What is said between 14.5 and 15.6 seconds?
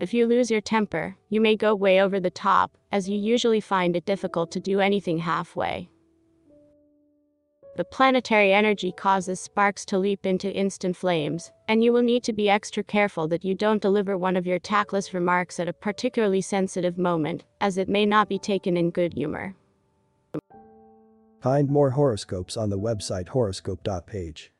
tactless remarks